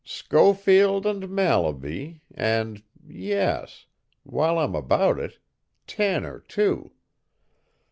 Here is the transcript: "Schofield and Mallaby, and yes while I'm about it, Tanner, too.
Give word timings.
"Schofield 0.03 1.05
and 1.05 1.29
Mallaby, 1.29 2.21
and 2.33 2.81
yes 3.07 3.85
while 4.23 4.57
I'm 4.57 4.73
about 4.73 5.19
it, 5.19 5.37
Tanner, 5.85 6.39
too. 6.39 6.93